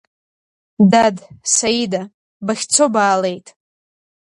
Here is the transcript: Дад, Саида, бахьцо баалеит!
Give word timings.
Дад, 0.91 1.17
Саида, 1.55 2.01
бахьцо 2.45 2.85
баалеит! 2.93 3.47